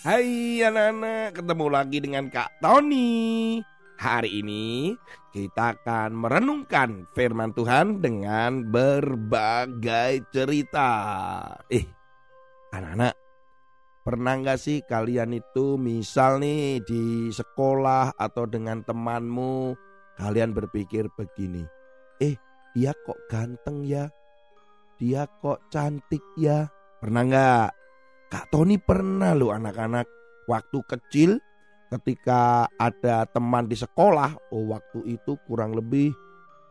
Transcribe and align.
Hai 0.00 0.64
anak-anak, 0.64 1.36
ketemu 1.36 1.66
lagi 1.68 2.00
dengan 2.00 2.32
Kak 2.32 2.64
Tony. 2.64 3.60
Hari 4.00 4.40
ini 4.40 4.96
kita 5.28 5.76
akan 5.76 6.16
merenungkan 6.16 7.04
firman 7.12 7.52
Tuhan 7.52 8.00
dengan 8.00 8.64
berbagai 8.64 10.24
cerita. 10.32 10.88
Eh, 11.68 11.84
anak-anak, 12.72 13.12
pernah 14.00 14.40
nggak 14.40 14.56
sih 14.56 14.80
kalian 14.88 15.36
itu 15.36 15.76
misal 15.76 16.40
nih 16.40 16.80
di 16.80 17.28
sekolah 17.28 18.16
atau 18.16 18.48
dengan 18.48 18.80
temanmu, 18.80 19.76
kalian 20.16 20.56
berpikir 20.56 21.12
begini, 21.12 21.68
eh 22.24 22.40
dia 22.72 22.96
kok 23.04 23.20
ganteng 23.28 23.84
ya, 23.84 24.08
dia 24.96 25.28
kok 25.44 25.60
cantik 25.68 26.24
ya, 26.40 26.72
pernah 27.04 27.20
nggak? 27.20 27.79
Kak 28.30 28.46
Tony 28.54 28.78
pernah 28.78 29.34
loh 29.34 29.50
anak-anak 29.50 30.06
waktu 30.46 30.78
kecil 30.86 31.42
ketika 31.90 32.70
ada 32.78 33.26
teman 33.26 33.66
di 33.66 33.74
sekolah, 33.74 34.54
oh 34.54 34.70
waktu 34.70 35.18
itu 35.18 35.34
kurang 35.50 35.74
lebih 35.74 36.14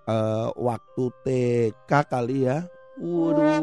uh, 0.08 0.56
waktu 0.56 1.04
TK 1.28 1.92
kali 2.08 2.48
ya. 2.48 2.64
Waduh. 3.04 3.60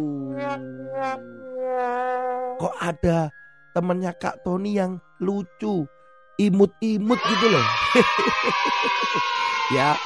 Kok 2.61 2.77
ada 2.77 3.33
temennya 3.73 4.13
Kak 4.13 4.45
Tony 4.45 4.77
yang 4.77 5.01
lucu, 5.25 5.89
imut-imut 6.37 7.17
gitu 7.17 7.47
loh. 7.49 7.67
ya. 9.77 9.97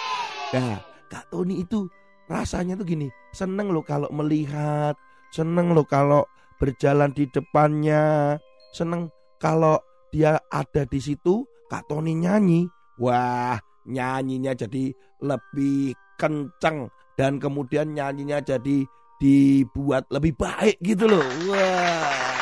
Nah, 0.54 0.78
Kak 1.10 1.26
Tony 1.34 1.66
itu 1.66 1.90
rasanya 2.30 2.78
tuh 2.78 2.86
gini, 2.86 3.10
seneng 3.34 3.74
loh 3.74 3.82
kalau 3.82 4.06
melihat, 4.14 4.94
seneng 5.34 5.74
loh 5.74 5.82
kalau 5.82 6.22
berjalan 6.60 7.10
di 7.16 7.24
depannya. 7.32 8.36
Seneng 8.76 9.08
kalau 9.40 9.80
dia 10.12 10.36
ada 10.52 10.84
di 10.84 11.00
situ, 11.00 11.42
Kak 11.72 11.88
Tony 11.88 12.12
nyanyi. 12.14 12.68
Wah, 13.00 13.56
nyanyinya 13.88 14.52
jadi 14.52 14.92
lebih 15.24 15.96
kenceng 16.20 16.92
dan 17.16 17.40
kemudian 17.40 17.96
nyanyinya 17.96 18.44
jadi 18.44 18.84
dibuat 19.16 20.04
lebih 20.12 20.36
baik 20.36 20.76
gitu 20.84 21.08
loh. 21.08 21.24
Wah, 21.48 22.40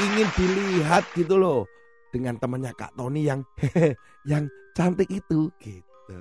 ingin 0.00 0.28
dilihat 0.32 1.04
gitu 1.12 1.36
loh 1.36 1.68
dengan 2.08 2.40
temannya 2.40 2.72
Kak 2.72 2.96
Tony 2.96 3.28
yang 3.28 3.44
yang 4.30 4.48
cantik 4.72 5.12
itu 5.12 5.52
gitu. 5.60 6.20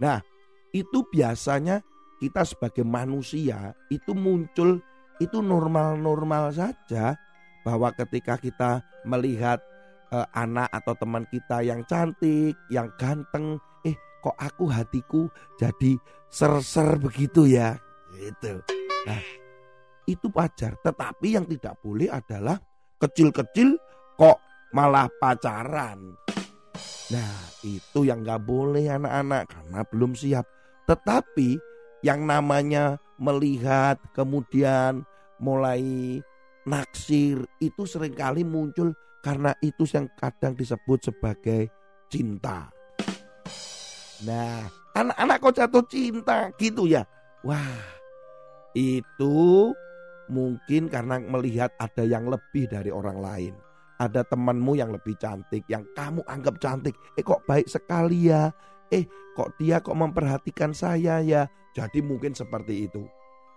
Nah, 0.00 0.20
itu 0.76 0.98
biasanya 1.08 1.80
kita 2.20 2.44
sebagai 2.44 2.84
manusia 2.84 3.72
itu 3.92 4.12
muncul 4.16 4.80
itu 5.20 5.40
normal-normal 5.40 6.52
saja 6.52 7.16
bahwa 7.64 7.90
ketika 7.96 8.38
kita 8.38 8.84
melihat 9.02 9.58
uh, 10.12 10.28
anak 10.36 10.70
atau 10.70 10.94
teman 10.94 11.24
kita 11.26 11.64
yang 11.64 11.82
cantik, 11.88 12.54
yang 12.70 12.92
ganteng, 13.00 13.58
eh 13.82 13.96
kok 14.22 14.36
aku 14.38 14.70
hatiku 14.70 15.26
jadi 15.58 15.98
ser-ser 16.30 17.00
begitu 17.00 17.48
ya, 17.48 17.74
gitu. 18.14 18.60
Nah, 19.06 19.22
itu 20.06 20.26
wajar. 20.34 20.78
Tetapi 20.82 21.26
yang 21.34 21.46
tidak 21.46 21.74
boleh 21.82 22.10
adalah 22.10 22.58
kecil-kecil 23.02 23.78
kok 24.14 24.38
malah 24.74 25.10
pacaran. 25.18 26.14
Nah, 27.06 27.34
itu 27.62 28.02
yang 28.02 28.26
nggak 28.26 28.42
boleh 28.42 28.90
anak-anak 28.90 29.42
karena 29.46 29.80
belum 29.86 30.12
siap. 30.18 30.46
Tetapi 30.86 31.58
yang 32.02 32.26
namanya 32.26 32.98
melihat 33.18 33.98
kemudian 34.12 35.06
mulai 35.40 36.18
naksir 36.66 37.46
itu 37.62 37.82
sering 37.86 38.12
kali 38.12 38.42
muncul 38.42 38.90
karena 39.22 39.54
itu 39.62 39.86
yang 39.90 40.06
kadang 40.18 40.54
disebut 40.54 41.10
sebagai 41.10 41.70
cinta. 42.06 42.70
Nah, 44.24 44.64
anak-anak 44.96 45.36
kok 45.42 45.54
jatuh 45.58 45.84
cinta 45.90 46.48
gitu 46.56 46.88
ya. 46.88 47.04
Wah, 47.44 47.84
itu 48.72 49.70
mungkin 50.30 50.90
karena 50.90 51.22
melihat 51.22 51.70
ada 51.78 52.02
yang 52.02 52.26
lebih 52.26 52.70
dari 52.70 52.90
orang 52.90 53.18
lain. 53.18 53.54
Ada 53.96 54.28
temanmu 54.28 54.76
yang 54.76 54.92
lebih 54.92 55.16
cantik, 55.16 55.64
yang 55.72 55.82
kamu 55.96 56.20
anggap 56.28 56.60
cantik. 56.60 56.92
Eh 57.16 57.24
kok 57.24 57.42
baik 57.48 57.64
sekali 57.64 58.28
ya. 58.28 58.52
Eh 58.92 59.08
kok 59.32 59.56
dia 59.56 59.80
kok 59.80 59.96
memperhatikan 59.96 60.76
saya 60.76 61.24
ya. 61.24 61.48
Jadi 61.72 62.04
mungkin 62.04 62.36
seperti 62.36 62.88
itu. 62.88 63.08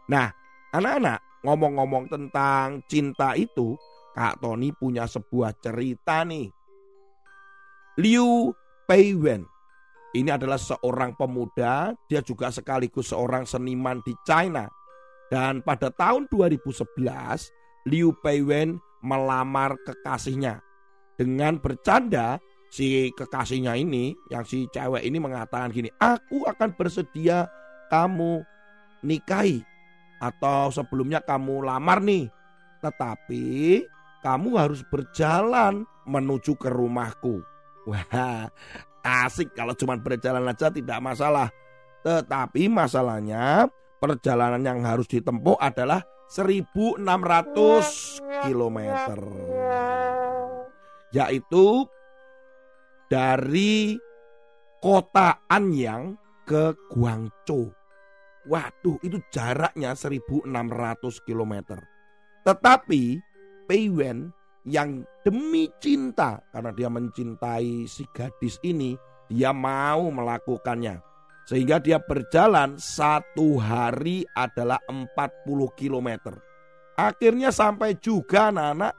Nah 0.08 0.32
anak-anak 0.72 1.20
ngomong-ngomong 1.44 2.12
tentang 2.12 2.84
cinta 2.90 3.36
itu 3.36 3.76
Kak 4.16 4.44
Tony 4.44 4.74
punya 4.76 5.08
sebuah 5.08 5.56
cerita 5.60 6.28
nih. 6.28 6.52
Liu 8.00 8.52
Peiwen 8.88 9.44
ini 10.10 10.34
adalah 10.34 10.58
seorang 10.58 11.14
pemuda, 11.14 11.94
dia 12.10 12.26
juga 12.26 12.50
sekaligus 12.50 13.14
seorang 13.14 13.46
seniman 13.46 14.02
di 14.02 14.18
China. 14.26 14.66
Dan 15.30 15.62
pada 15.62 15.94
tahun 15.94 16.26
2011, 16.34 16.74
Liu 17.86 18.10
Peiwen 18.18 18.82
melamar 19.06 19.78
kekasihnya. 19.86 20.66
Dengan 21.14 21.62
bercanda, 21.62 22.42
si 22.74 23.14
kekasihnya 23.14 23.78
ini, 23.78 24.18
yang 24.34 24.42
si 24.42 24.66
cewek 24.74 25.06
ini 25.06 25.22
mengatakan 25.22 25.70
gini, 25.70 25.94
aku 26.02 26.50
akan 26.50 26.74
bersedia 26.74 27.46
kamu 27.94 28.42
nikahi 29.06 29.62
atau 30.20 30.70
sebelumnya 30.70 31.24
kamu 31.24 31.64
lamar 31.64 32.04
nih. 32.04 32.28
Tetapi 32.84 33.48
kamu 34.24 34.50
harus 34.60 34.84
berjalan 34.88 35.88
menuju 36.04 36.56
ke 36.60 36.68
rumahku. 36.68 37.40
Wah, 37.88 38.52
asik 39.04 39.56
kalau 39.56 39.74
cuma 39.74 39.96
berjalan 39.96 40.44
aja 40.48 40.68
tidak 40.68 41.00
masalah. 41.00 41.48
Tetapi 42.04 42.68
masalahnya 42.72 43.68
perjalanan 44.00 44.64
yang 44.64 44.80
harus 44.84 45.08
ditempuh 45.08 45.60
adalah 45.60 46.04
1600 46.32 47.04
km. 48.48 48.80
Yaitu 51.10 51.90
dari 53.10 53.98
kota 54.80 55.42
Anyang 55.50 56.16
ke 56.46 56.78
Guangzhou. 56.94 57.79
Waduh, 58.50 58.98
itu 59.06 59.22
jaraknya 59.30 59.94
1600 59.94 61.22
km. 61.22 61.78
Tetapi 62.42 63.22
Peiwen 63.70 64.34
yang 64.66 65.06
demi 65.22 65.70
cinta 65.78 66.42
karena 66.50 66.74
dia 66.74 66.90
mencintai 66.90 67.86
si 67.86 68.10
gadis 68.10 68.58
ini, 68.66 68.98
dia 69.30 69.54
mau 69.54 70.10
melakukannya. 70.10 70.98
Sehingga 71.46 71.78
dia 71.78 72.02
berjalan 72.02 72.82
satu 72.82 73.62
hari 73.62 74.26
adalah 74.34 74.82
40 74.90 75.06
km. 75.78 76.34
Akhirnya 76.98 77.54
sampai 77.54 78.02
juga 78.02 78.50
anak-anak 78.50 78.94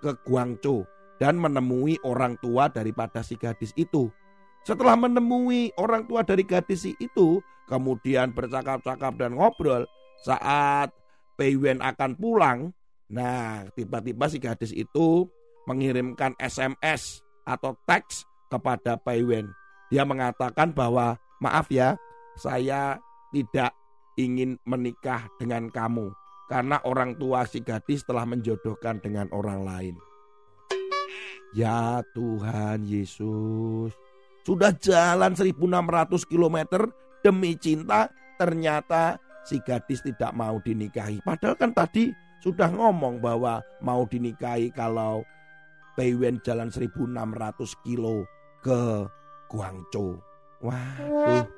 ke 0.00 0.12
Guangzhou 0.24 0.84
dan 1.20 1.36
menemui 1.36 2.00
orang 2.04 2.40
tua 2.40 2.72
daripada 2.72 3.20
si 3.20 3.36
gadis 3.36 3.72
itu. 3.76 4.08
Setelah 4.64 4.96
menemui 4.96 5.72
orang 5.76 6.08
tua 6.08 6.24
dari 6.24 6.44
gadis 6.44 6.88
itu, 6.88 7.40
kemudian 7.68 8.32
bercakap-cakap 8.32 9.12
dan 9.16 9.36
ngobrol 9.36 9.84
saat 10.24 10.92
Peiwen 11.34 11.82
akan 11.82 12.14
pulang. 12.14 12.58
Nah, 13.10 13.68
tiba-tiba 13.74 14.26
si 14.30 14.38
gadis 14.40 14.72
itu 14.72 15.28
mengirimkan 15.68 16.36
SMS 16.40 17.20
atau 17.44 17.76
teks 17.84 18.24
kepada 18.48 18.96
Peiwen. 19.00 19.50
Dia 19.92 20.06
mengatakan 20.08 20.72
bahwa 20.72 21.20
maaf 21.40 21.68
ya, 21.68 21.98
saya 22.38 22.98
tidak 23.34 23.74
ingin 24.14 24.56
menikah 24.64 25.26
dengan 25.36 25.68
kamu 25.68 26.14
karena 26.46 26.78
orang 26.84 27.16
tua 27.18 27.48
si 27.48 27.60
gadis 27.60 28.04
telah 28.04 28.24
menjodohkan 28.28 29.00
dengan 29.00 29.26
orang 29.32 29.64
lain. 29.64 29.96
Ya 31.54 32.02
Tuhan 32.14 32.82
Yesus, 32.82 33.94
sudah 34.42 34.74
jalan 34.74 35.38
1600 35.38 36.26
km 36.26 36.90
demi 37.24 37.56
cinta 37.56 38.12
ternyata 38.36 39.16
si 39.48 39.56
gadis 39.64 40.04
tidak 40.04 40.36
mau 40.36 40.60
dinikahi. 40.60 41.24
Padahal 41.24 41.56
kan 41.56 41.72
tadi 41.72 42.12
sudah 42.44 42.68
ngomong 42.68 43.24
bahwa 43.24 43.64
mau 43.80 44.04
dinikahi 44.04 44.68
kalau 44.68 45.24
Taiwan 45.96 46.36
jalan 46.44 46.68
1600 46.68 47.08
kilo 47.80 48.28
ke 48.60 49.08
Guangzhou. 49.48 50.20
Waduh. 50.60 51.48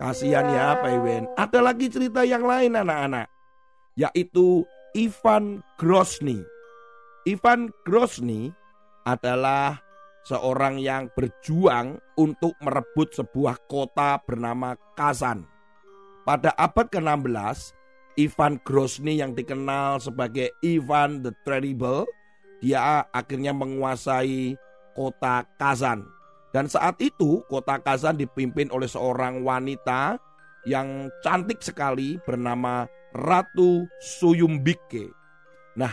Kasihan 0.00 0.48
ya 0.52 0.76
Taiwan. 0.80 1.24
Ada 1.36 1.60
lagi 1.64 1.86
cerita 1.88 2.24
yang 2.26 2.44
lain 2.44 2.76
anak-anak. 2.76 3.30
Yaitu 3.96 4.66
Ivan 4.98 5.62
Grozny. 5.78 6.42
Ivan 7.24 7.72
Grozny 7.86 8.52
adalah 9.06 9.83
seorang 10.24 10.80
yang 10.80 11.12
berjuang 11.12 12.00
untuk 12.16 12.56
merebut 12.64 13.12
sebuah 13.12 13.60
kota 13.68 14.18
bernama 14.24 14.74
Kazan. 14.96 15.44
Pada 16.24 16.56
abad 16.56 16.88
ke-16, 16.88 17.76
Ivan 18.16 18.56
Grozny 18.64 19.20
yang 19.20 19.36
dikenal 19.36 20.00
sebagai 20.00 20.48
Ivan 20.64 21.20
the 21.20 21.36
Terrible, 21.44 22.08
dia 22.64 23.04
akhirnya 23.12 23.52
menguasai 23.52 24.56
kota 24.96 25.44
Kazan. 25.60 26.08
Dan 26.54 26.70
saat 26.70 26.96
itu 27.04 27.44
kota 27.50 27.76
Kazan 27.84 28.16
dipimpin 28.16 28.72
oleh 28.72 28.88
seorang 28.88 29.44
wanita 29.44 30.16
yang 30.64 31.12
cantik 31.20 31.60
sekali 31.60 32.16
bernama 32.24 32.88
Ratu 33.12 33.84
Suyumbike. 34.00 35.12
Nah, 35.76 35.92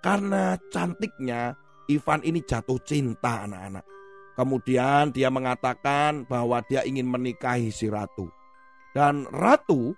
karena 0.00 0.56
cantiknya 0.72 1.58
Ivan 1.88 2.20
ini 2.20 2.44
jatuh 2.44 2.76
cinta 2.84 3.48
anak-anak. 3.48 3.84
Kemudian 4.36 5.10
dia 5.10 5.32
mengatakan 5.32 6.28
bahwa 6.28 6.62
dia 6.68 6.84
ingin 6.84 7.08
menikahi 7.08 7.72
si 7.72 7.90
ratu. 7.90 8.30
Dan 8.92 9.26
ratu 9.32 9.96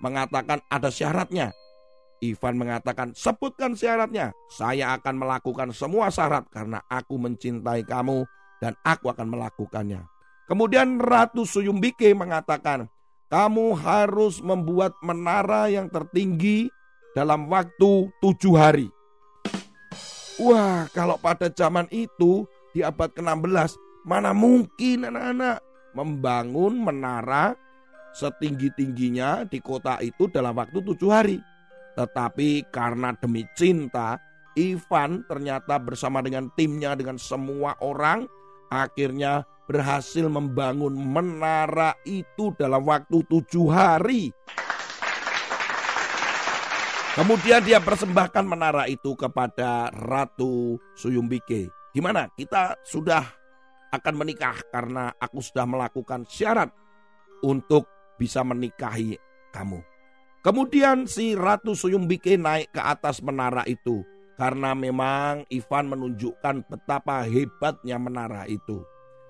mengatakan 0.00 0.64
ada 0.66 0.88
syaratnya. 0.88 1.52
Ivan 2.20 2.60
mengatakan, 2.60 3.16
sebutkan 3.16 3.72
syaratnya. 3.72 4.32
Saya 4.52 4.96
akan 4.96 5.24
melakukan 5.24 5.72
semua 5.72 6.12
syarat 6.12 6.44
karena 6.52 6.84
aku 6.88 7.16
mencintai 7.16 7.84
kamu 7.84 8.28
dan 8.60 8.76
aku 8.84 9.08
akan 9.08 9.28
melakukannya. 9.28 10.04
Kemudian 10.44 11.00
Ratu 11.00 11.48
Suyumbike 11.48 12.12
mengatakan, 12.12 12.90
kamu 13.30 13.78
harus 13.78 14.42
membuat 14.42 14.98
menara 15.00 15.70
yang 15.70 15.88
tertinggi 15.88 16.68
dalam 17.14 17.46
waktu 17.48 18.10
tujuh 18.20 18.54
hari. 18.58 18.90
Wah, 20.40 20.88
kalau 20.96 21.20
pada 21.20 21.52
zaman 21.52 21.84
itu 21.92 22.48
di 22.72 22.80
abad 22.80 23.12
ke-16, 23.12 23.76
mana 24.08 24.32
mungkin 24.32 25.04
anak-anak 25.04 25.60
membangun 25.92 26.80
menara 26.80 27.52
setinggi-tingginya 28.16 29.44
di 29.44 29.60
kota 29.60 30.00
itu 30.00 30.32
dalam 30.32 30.56
waktu 30.56 30.80
tujuh 30.80 31.10
hari. 31.12 31.36
Tetapi 31.92 32.72
karena 32.72 33.12
demi 33.20 33.44
cinta, 33.52 34.16
Ivan 34.56 35.28
ternyata 35.28 35.76
bersama 35.76 36.24
dengan 36.24 36.48
timnya, 36.56 36.96
dengan 36.96 37.20
semua 37.20 37.76
orang, 37.84 38.24
akhirnya 38.72 39.44
berhasil 39.68 40.24
membangun 40.24 40.96
menara 40.96 41.92
itu 42.08 42.56
dalam 42.56 42.88
waktu 42.88 43.20
tujuh 43.28 43.68
hari. 43.68 44.32
Kemudian 47.20 47.60
dia 47.60 47.84
persembahkan 47.84 48.48
menara 48.48 48.88
itu 48.88 49.12
kepada 49.12 49.92
Ratu 49.92 50.80
Suyumbike. 50.96 51.68
Gimana? 51.92 52.32
Kita 52.32 52.80
sudah 52.80 53.20
akan 53.92 54.14
menikah 54.16 54.56
karena 54.72 55.12
aku 55.20 55.44
sudah 55.44 55.68
melakukan 55.68 56.24
syarat 56.24 56.72
untuk 57.44 57.84
bisa 58.16 58.40
menikahi 58.40 59.20
kamu. 59.52 59.84
Kemudian 60.40 61.04
si 61.04 61.36
Ratu 61.36 61.76
Suyumbike 61.76 62.40
naik 62.40 62.72
ke 62.72 62.80
atas 62.80 63.20
menara 63.20 63.68
itu 63.68 64.00
karena 64.40 64.72
memang 64.72 65.44
Ivan 65.52 65.92
menunjukkan 65.92 66.72
betapa 66.72 67.28
hebatnya 67.28 68.00
menara 68.00 68.48
itu. 68.48 68.80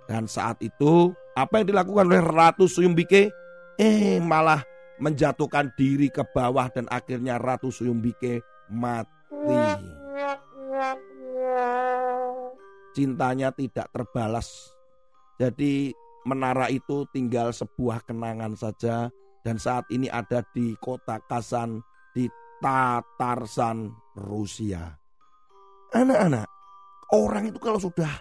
Dan 0.07 0.31
saat 0.31 0.63
itu 0.63 1.11
apa 1.35 1.59
yang 1.59 1.75
dilakukan 1.75 2.07
oleh 2.07 2.23
Ratu 2.23 2.71
Suyumbike? 2.71 3.35
Eh 3.83 4.23
malah 4.23 4.63
menjatuhkan 5.00 5.73
diri 5.75 6.12
ke 6.12 6.23
bawah 6.31 6.69
dan 6.69 6.85
akhirnya 6.93 7.41
Ratu 7.41 7.73
Suyumbike 7.73 8.44
mati. 8.69 9.64
Cintanya 12.93 13.49
tidak 13.50 13.88
terbalas. 13.91 14.76
Jadi 15.41 15.91
menara 16.29 16.69
itu 16.69 17.08
tinggal 17.17 17.50
sebuah 17.56 18.05
kenangan 18.05 18.52
saja 18.52 19.08
dan 19.41 19.56
saat 19.56 19.88
ini 19.88 20.12
ada 20.12 20.44
di 20.52 20.76
kota 20.76 21.17
Kasan 21.25 21.81
di 22.12 22.29
Tatarsan, 22.61 23.88
Rusia. 24.20 24.85
Anak-anak, 25.97 26.44
orang 27.17 27.49
itu 27.49 27.56
kalau 27.56 27.81
sudah 27.81 28.20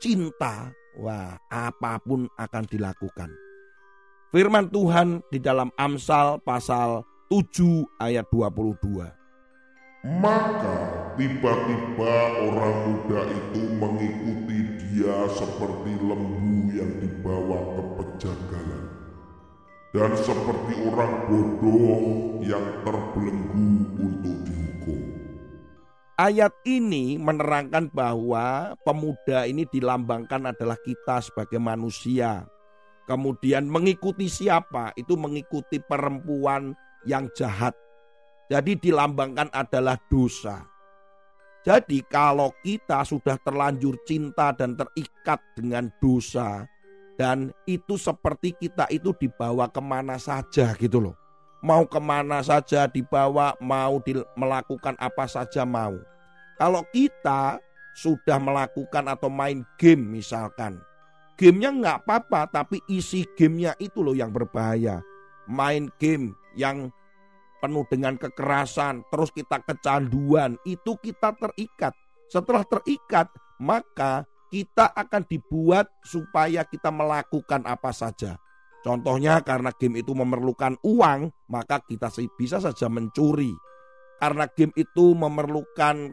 cinta, 0.00 0.72
wah 0.96 1.36
apa 1.52 2.00
pun 2.00 2.24
akan 2.40 2.64
dilakukan. 2.64 3.43
Firman 4.34 4.66
Tuhan 4.66 5.22
di 5.30 5.38
dalam 5.38 5.70
Amsal 5.78 6.42
pasal 6.42 7.06
7 7.30 7.86
ayat 8.02 8.26
22. 8.34 9.06
Maka 10.18 10.78
tiba-tiba 11.14 12.14
orang 12.42 12.74
muda 12.82 13.30
itu 13.30 13.62
mengikuti 13.78 14.58
dia 14.90 15.30
seperti 15.30 15.94
lembu 16.02 16.66
yang 16.74 16.90
dibawa 16.98 17.78
ke 17.78 17.82
pejagalan. 17.94 18.84
Dan 19.94 20.10
seperti 20.18 20.82
orang 20.82 21.30
bodoh 21.30 22.02
yang 22.42 22.82
terbelenggu 22.82 23.70
untuk 24.02 24.36
dihukum. 24.50 25.02
Ayat 26.18 26.50
ini 26.66 27.22
menerangkan 27.22 27.86
bahwa 27.94 28.74
pemuda 28.82 29.46
ini 29.46 29.62
dilambangkan 29.62 30.50
adalah 30.50 30.74
kita 30.82 31.22
sebagai 31.22 31.62
manusia 31.62 32.50
Kemudian 33.04 33.68
mengikuti 33.68 34.32
siapa? 34.32 34.96
Itu 34.96 35.20
mengikuti 35.20 35.76
perempuan 35.76 36.72
yang 37.04 37.28
jahat. 37.36 37.76
Jadi 38.48 38.80
dilambangkan 38.80 39.52
adalah 39.52 40.00
dosa. 40.08 40.64
Jadi 41.64 42.04
kalau 42.08 42.52
kita 42.60 43.04
sudah 43.04 43.40
terlanjur 43.40 43.96
cinta 44.04 44.52
dan 44.52 44.76
terikat 44.76 45.40
dengan 45.56 45.88
dosa. 46.00 46.68
Dan 47.14 47.54
itu 47.64 47.94
seperti 47.94 48.52
kita 48.58 48.90
itu 48.90 49.14
dibawa 49.14 49.70
ke 49.70 49.78
mana 49.78 50.18
saja 50.18 50.74
gitu 50.74 50.98
loh. 50.98 51.16
Mau 51.64 51.86
ke 51.88 51.96
mana 51.96 52.44
saja 52.44 52.90
dibawa, 52.90 53.56
mau 53.62 54.02
di, 54.02 54.18
melakukan 54.36 54.98
apa 54.98 55.24
saja 55.24 55.64
mau. 55.64 55.94
Kalau 56.58 56.82
kita 56.92 57.62
sudah 57.94 58.36
melakukan 58.42 59.06
atau 59.06 59.30
main 59.30 59.62
game 59.78 60.18
misalkan 60.18 60.82
Gamenya 61.34 61.70
nggak 61.74 61.98
apa-apa, 62.06 62.46
tapi 62.46 62.78
isi 62.86 63.26
gamenya 63.34 63.74
itu 63.82 64.06
loh 64.06 64.14
yang 64.14 64.30
berbahaya. 64.30 65.02
Main 65.50 65.90
game 65.98 66.32
yang 66.54 66.94
penuh 67.58 67.82
dengan 67.90 68.14
kekerasan, 68.14 69.02
terus 69.10 69.34
kita 69.34 69.58
kecanduan, 69.66 70.54
itu 70.62 70.94
kita 71.02 71.34
terikat. 71.34 71.96
Setelah 72.30 72.62
terikat, 72.62 73.32
maka 73.58 74.22
kita 74.54 74.94
akan 74.94 75.26
dibuat 75.26 75.90
supaya 76.06 76.62
kita 76.62 76.94
melakukan 76.94 77.66
apa 77.66 77.90
saja. 77.90 78.38
Contohnya 78.84 79.40
karena 79.40 79.72
game 79.74 80.04
itu 80.04 80.12
memerlukan 80.12 80.78
uang, 80.84 81.32
maka 81.50 81.80
kita 81.82 82.12
bisa 82.36 82.60
saja 82.60 82.86
mencuri. 82.86 83.50
Karena 84.20 84.46
game 84.46 84.70
itu 84.76 85.16
memerlukan 85.16 86.12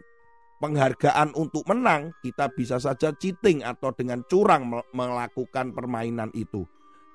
penghargaan 0.62 1.34
untuk 1.34 1.65
menang, 1.65 2.13
kita 2.22 2.53
bisa 2.53 2.77
saja 2.77 3.10
cheating 3.18 3.65
atau 3.65 3.89
dengan 3.91 4.22
curang 4.30 4.70
melakukan 4.94 5.74
permainan 5.74 6.30
itu. 6.38 6.63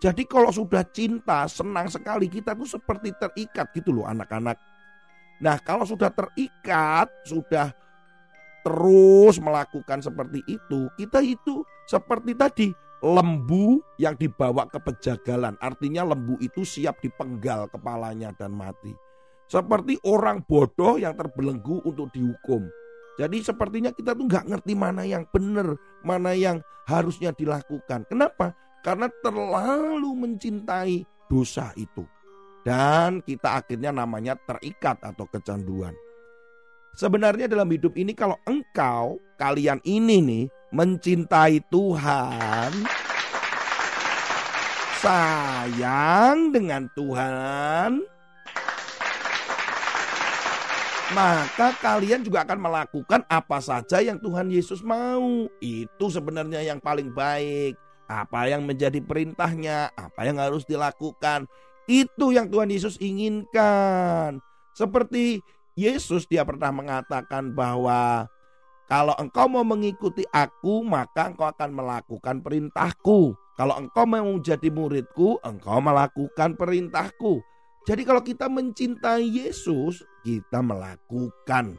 Jadi 0.03 0.29
kalau 0.29 0.53
sudah 0.53 0.85
cinta, 0.91 1.49
senang 1.49 1.89
sekali 1.89 2.29
kita 2.29 2.53
tuh 2.53 2.69
seperti 2.69 3.15
terikat 3.17 3.73
gitu 3.73 3.95
loh 3.95 4.05
anak-anak. 4.05 4.59
Nah 5.41 5.57
kalau 5.63 5.87
sudah 5.87 6.13
terikat, 6.13 7.09
sudah 7.25 7.73
terus 8.67 9.39
melakukan 9.39 10.03
seperti 10.03 10.43
itu, 10.51 10.91
kita 10.99 11.23
itu 11.23 11.63
seperti 11.87 12.35
tadi 12.35 12.69
lembu 13.01 13.81
yang 13.97 14.19
dibawa 14.19 14.67
ke 14.69 14.83
pejagalan. 14.83 15.55
Artinya 15.63 16.03
lembu 16.03 16.37
itu 16.43 16.67
siap 16.67 16.99
dipenggal 17.01 17.71
kepalanya 17.71 18.35
dan 18.35 18.53
mati. 18.53 18.93
Seperti 19.47 19.95
orang 20.03 20.43
bodoh 20.43 20.99
yang 20.99 21.15
terbelenggu 21.15 21.79
untuk 21.87 22.11
dihukum. 22.11 22.67
Jadi 23.17 23.41
sepertinya 23.41 23.91
kita 23.97 24.13
tuh 24.13 24.29
nggak 24.29 24.45
ngerti 24.53 24.73
mana 24.77 25.03
yang 25.09 25.25
benar, 25.33 25.73
mana 26.05 26.37
yang 26.37 26.61
harusnya 26.85 27.33
dilakukan. 27.33 28.05
Kenapa? 28.07 28.53
Karena 28.85 29.09
terlalu 29.25 30.13
mencintai 30.15 31.03
dosa 31.27 31.73
itu. 31.81 32.05
Dan 32.63 33.25
kita 33.25 33.63
akhirnya 33.63 33.95
namanya 33.95 34.37
terikat 34.37 35.01
atau 35.01 35.25
kecanduan. 35.31 35.95
Sebenarnya 36.97 37.47
dalam 37.47 37.69
hidup 37.69 37.93
ini 37.97 38.17
kalau 38.17 38.41
engkau, 38.49 39.21
kalian 39.37 39.81
ini 39.85 40.17
nih 40.25 40.45
mencintai 40.73 41.61
Tuhan, 41.69 42.73
sayang 45.05 46.57
dengan 46.57 46.89
Tuhan, 46.97 48.01
maka 51.15 51.77
kalian 51.79 52.27
juga 52.27 52.43
akan 52.43 52.59
melakukan 52.59 53.23
apa 53.31 53.63
saja 53.63 54.03
yang 54.03 54.19
Tuhan 54.19 54.51
Yesus 54.51 54.83
mau. 54.83 55.47
Itu 55.63 56.11
sebenarnya 56.11 56.67
yang 56.67 56.83
paling 56.83 57.15
baik. 57.15 57.79
Apa 58.07 58.47
yang 58.51 58.63
menjadi 58.67 58.99
perintahnya, 59.03 59.95
apa 59.95 60.27
yang 60.27 60.39
harus 60.43 60.67
dilakukan. 60.67 61.47
Itu 61.87 62.35
yang 62.35 62.51
Tuhan 62.51 62.71
Yesus 62.71 62.99
inginkan. 62.99 64.43
Seperti 64.75 65.43
Yesus 65.79 66.27
dia 66.27 66.43
pernah 66.43 66.75
mengatakan 66.75 67.55
bahwa 67.55 68.27
kalau 68.87 69.15
engkau 69.19 69.51
mau 69.51 69.67
mengikuti 69.67 70.23
aku, 70.31 70.87
maka 70.87 71.31
engkau 71.31 71.51
akan 71.51 71.71
melakukan 71.75 72.39
perintahku. 72.43 73.35
Kalau 73.59 73.75
engkau 73.79 74.07
mau 74.07 74.31
jadi 74.39 74.71
muridku, 74.71 75.43
engkau 75.43 75.79
melakukan 75.83 76.55
perintahku. 76.55 77.43
Jadi 77.87 78.03
kalau 78.03 78.23
kita 78.23 78.51
mencintai 78.51 79.23
Yesus, 79.23 80.03
kita 80.27 80.59
melakukan 80.59 81.79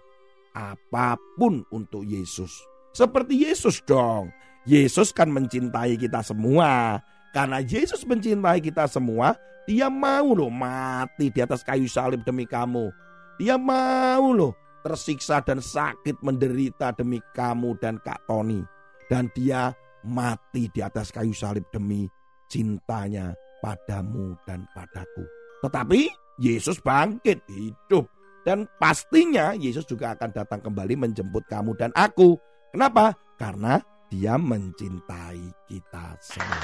apa 0.55 1.19
pun 1.35 1.67
untuk 1.75 2.07
Yesus. 2.07 2.63
Seperti 2.95 3.43
Yesus 3.43 3.83
dong. 3.83 4.31
Yesus 4.63 5.11
kan 5.11 5.27
mencintai 5.27 5.99
kita 5.99 6.23
semua. 6.23 7.03
Karena 7.35 7.59
Yesus 7.59 8.07
mencintai 8.07 8.63
kita 8.63 8.87
semua, 8.87 9.35
dia 9.67 9.91
mau 9.91 10.31
loh 10.31 10.47
mati 10.47 11.27
di 11.27 11.43
atas 11.43 11.59
kayu 11.61 11.91
salib 11.91 12.23
demi 12.23 12.47
kamu. 12.47 12.87
Dia 13.35 13.59
mau 13.59 14.31
loh 14.31 14.55
tersiksa 14.81 15.43
dan 15.43 15.59
sakit 15.59 16.23
menderita 16.23 16.95
demi 16.95 17.19
kamu 17.35 17.75
dan 17.83 17.99
Kak 17.99 18.23
Tony. 18.25 18.63
Dan 19.11 19.27
dia 19.35 19.75
mati 20.07 20.71
di 20.71 20.79
atas 20.79 21.11
kayu 21.11 21.35
salib 21.35 21.67
demi 21.69 22.07
cintanya 22.47 23.35
padamu 23.59 24.33
dan 24.47 24.63
padaku. 24.71 25.27
Tetapi 25.61 26.07
Yesus 26.39 26.79
bangkit 26.81 27.43
hidup. 27.51 28.16
Dan 28.47 28.63
pastinya 28.79 29.51
Yesus 29.51 29.83
juga 29.83 30.15
akan 30.15 30.31
datang 30.31 30.63
kembali 30.63 30.95
menjemput 30.95 31.43
kamu 31.51 31.75
dan 31.75 31.91
aku. 31.91 32.39
Kenapa? 32.71 33.11
Karena 33.35 33.83
dia 34.07 34.39
mencintai 34.39 35.51
kita 35.67 36.15
semua. 36.23 36.63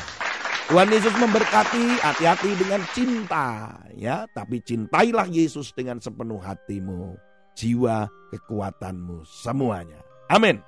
Tuhan 0.72 0.88
Yesus 0.88 1.12
memberkati, 1.20 2.00
hati-hati 2.00 2.56
dengan 2.56 2.80
cinta 2.96 3.76
ya, 4.00 4.24
tapi 4.32 4.64
cintailah 4.64 5.28
Yesus 5.28 5.76
dengan 5.76 6.00
sepenuh 6.00 6.40
hatimu, 6.40 7.20
jiwa, 7.52 8.08
kekuatanmu 8.32 9.28
semuanya. 9.28 10.00
Amin. 10.32 10.64